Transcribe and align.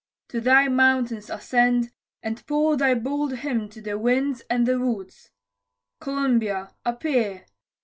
To 0.29 0.41
thy 0.41 0.67
mountains 0.67 1.29
ascend, 1.29 1.91
And 2.23 2.43
pour 2.47 2.75
thy 2.75 2.95
bold 2.95 3.37
hymn 3.37 3.69
to 3.69 3.81
the 3.83 3.99
winds 3.99 4.41
and 4.49 4.65
the 4.67 4.79
woods; 4.79 5.29
Columbia, 5.99 6.73
appear! 6.83 7.45